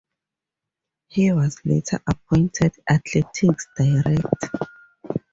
He 1.09 1.31
was 1.31 1.63
later 1.63 2.01
appointed 2.07 2.71
athletics 2.89 3.67
director. 3.77 4.49